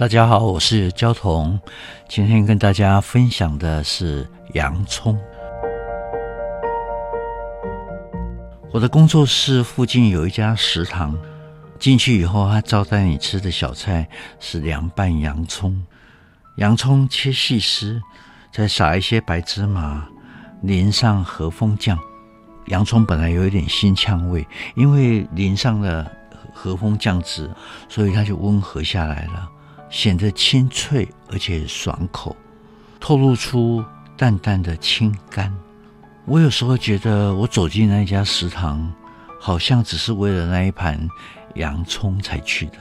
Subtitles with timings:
[0.00, 1.60] 大家好，我是焦桐。
[2.08, 5.14] 今天跟大家分享的是洋葱。
[8.72, 11.14] 我的工作室附近有一家食堂，
[11.78, 15.78] 进去以后，他招待你吃的小菜是凉拌洋葱。
[16.56, 18.00] 洋葱切细丝，
[18.50, 20.08] 再撒一些白芝麻，
[20.62, 21.98] 淋上和风酱。
[22.68, 26.10] 洋葱本来有一点辛呛味，因为淋上了
[26.54, 27.50] 和风酱汁，
[27.86, 29.46] 所以它就温和下来了。
[29.90, 32.34] 显得清脆而且爽口，
[33.00, 33.84] 透露出
[34.16, 35.52] 淡淡的清甘。
[36.24, 38.92] 我有时候觉得，我走进那家食堂，
[39.40, 41.08] 好像只是为了那一盘
[41.56, 42.74] 洋葱才去的。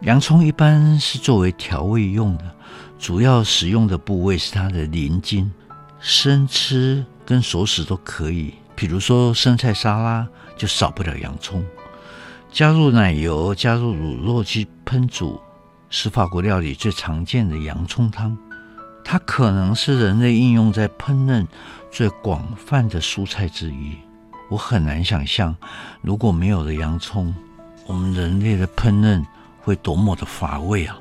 [0.00, 2.44] 洋葱一般是作为调味用的，
[2.98, 5.50] 主要使用的部位是它的鳞茎，
[6.00, 8.54] 生吃跟熟食都可以。
[8.74, 11.64] 比如说生菜沙拉就少不了洋葱，
[12.50, 15.40] 加入奶油、加入乳酪去烹煮。
[15.90, 18.36] 是法国料理最常见的洋葱汤，
[19.04, 21.46] 它可能是人类应用在烹饪
[21.90, 23.96] 最广泛的蔬菜之一。
[24.50, 25.54] 我很难想象，
[26.02, 27.34] 如果没有了洋葱，
[27.86, 29.24] 我们人类的烹饪
[29.60, 30.98] 会多么的乏味啊！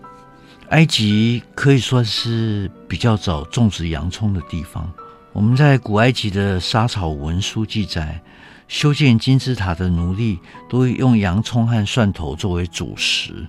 [0.70, 4.90] 埃及可以说是比较早种植洋葱的地方。
[5.32, 8.22] 我们在古埃及的莎草文书记载，
[8.68, 13.48] 修建金字塔的奴隶都用洋葱和蒜头作为主食。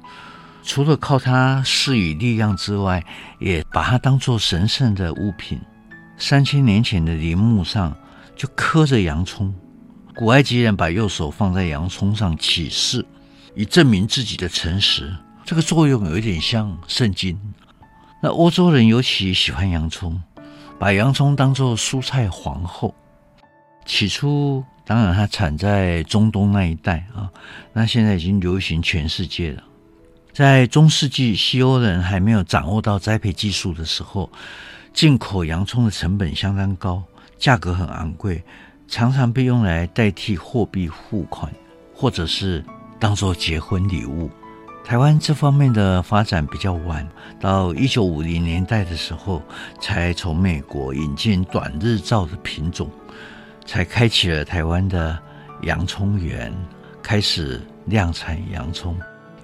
[0.68, 3.02] 除了靠它施予力量之外，
[3.38, 5.58] 也把它当作神圣的物品。
[6.18, 7.96] 三千年前的陵墓上
[8.36, 9.52] 就刻着洋葱，
[10.14, 13.02] 古埃及人把右手放在洋葱上起誓，
[13.54, 15.10] 以证明自己的诚实。
[15.42, 17.40] 这个作用有一点像圣经。
[18.22, 20.22] 那欧洲人尤其喜欢洋葱，
[20.78, 22.94] 把洋葱当作蔬菜皇后。
[23.86, 27.30] 起初，当然它产在中东那一带啊，
[27.72, 29.62] 那现在已经流行全世界了。
[30.38, 34.30] 在中世纪，西欧人还没有掌握到栽培技术的时候，
[34.94, 37.02] 进口洋葱的成本相当高，
[37.36, 38.44] 价格很昂贵，
[38.86, 41.52] 常常被用来代替货币付款，
[41.92, 42.64] 或者是
[43.00, 44.30] 当做结婚礼物。
[44.84, 47.04] 台湾这方面的发展比较晚，
[47.40, 49.42] 到一九五零年代的时候，
[49.80, 52.88] 才从美国引进短日照的品种，
[53.66, 55.18] 才开启了台湾的
[55.62, 56.54] 洋葱园，
[57.02, 58.96] 开始量产洋葱。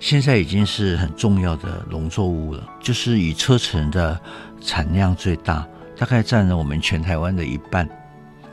[0.04, 4.20] 现在已经是很重要的农作物了，就是以车臣的
[4.60, 5.66] 产量最大，
[5.96, 7.88] 大概占了我们全台湾的一半。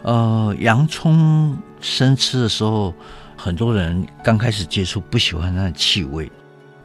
[0.04, 2.94] 呃，洋葱生吃的时候，
[3.36, 6.32] 很多人刚开始接触不喜欢它的气味，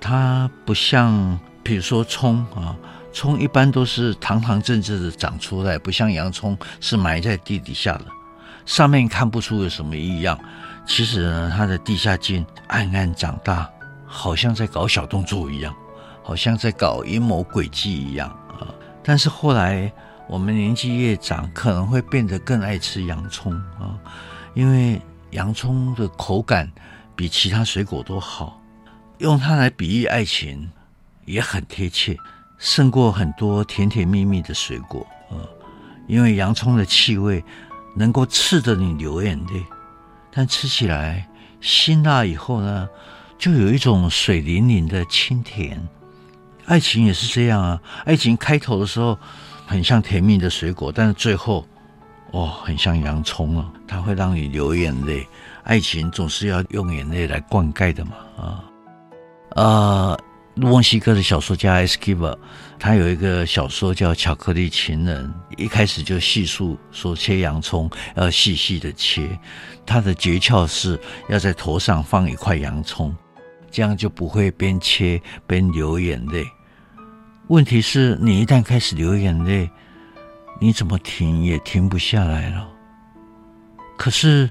[0.00, 2.74] 它不像，比如说葱啊，
[3.12, 8.06] 葱一般都是堂堂正正的长出来，不像洋葱是埋在地底下的，
[8.64, 10.36] 上面看不出有什么异样，
[10.84, 13.70] 其实呢，它的地下茎暗暗长大。
[14.06, 15.74] 好像在搞小动作一样，
[16.22, 18.72] 好像在搞阴谋诡计一样啊！
[19.02, 19.92] 但是后来
[20.28, 23.98] 我们年纪越长，可能会变得更爱吃洋葱啊，
[24.54, 25.00] 因为
[25.30, 26.70] 洋葱的口感
[27.14, 28.60] 比其他水果都好，
[29.18, 30.70] 用它来比喻爱情
[31.24, 32.16] 也很贴切，
[32.58, 35.38] 胜过很多甜甜蜜蜜的水果啊！
[36.06, 37.44] 因为洋葱的气味
[37.94, 39.64] 能够刺得你流眼泪，
[40.30, 41.28] 但吃起来
[41.60, 42.88] 辛辣以后呢，
[43.38, 45.80] 就有一种水灵灵的清甜，
[46.64, 47.80] 爱情也是这样啊。
[48.04, 49.18] 爱情开头的时候
[49.66, 51.66] 很像甜蜜的水果，但是最后，
[52.32, 55.26] 哦，很像洋葱啊，它会让你流眼泪。
[55.64, 58.64] 爱情总是要用眼泪来灌溉的嘛，啊，
[59.50, 60.18] 呃，
[60.54, 62.34] 墨西哥的小说家埃斯基巴，
[62.78, 65.32] 他有一个小说叫《巧克力情人》，
[65.62, 69.28] 一开始就细数说切洋葱要细细的切，
[69.84, 73.14] 他的诀窍是要在头上放一块洋葱。
[73.76, 76.46] 这样就不会边切边流眼泪。
[77.48, 79.70] 问题是你一旦开始流眼泪，
[80.58, 82.66] 你怎么停也停不下来了。
[83.98, 84.48] 可是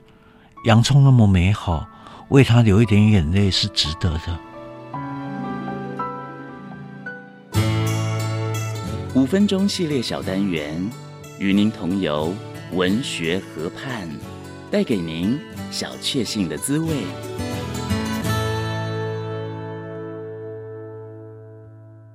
[0.66, 1.88] 洋葱那么美好，
[2.30, 4.40] 为它流一点眼泪是值得的。
[9.16, 10.88] 五分钟系列小单元，
[11.40, 12.32] 与您同游
[12.74, 14.08] 文学河畔，
[14.70, 15.40] 带给您
[15.72, 16.94] 小确幸的滋味。